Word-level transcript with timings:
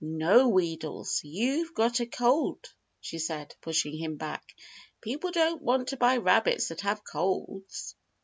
"No, 0.03 0.49
Wheedles, 0.49 1.19
you've 1.23 1.75
got 1.75 1.99
a 1.99 2.07
cold," 2.07 2.73
she 3.01 3.19
said, 3.19 3.55
pushing 3.61 3.95
him 3.95 4.15
back. 4.17 4.43
"People 4.99 5.29
don't 5.29 5.61
want 5.61 5.89
to 5.89 5.95
buy 5.97 6.17
rabbits 6.17 6.69
that 6.69 6.81
have 6.81 7.03
colds." 7.03 7.95